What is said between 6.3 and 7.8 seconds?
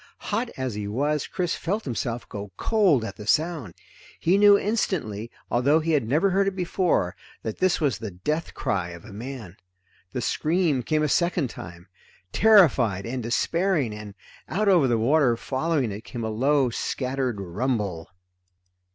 heard it before, that this